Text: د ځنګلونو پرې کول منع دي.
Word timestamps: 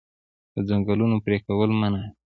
د 0.53 0.55
ځنګلونو 0.69 1.15
پرې 1.25 1.37
کول 1.45 1.69
منع 1.79 1.99
دي. 2.03 2.09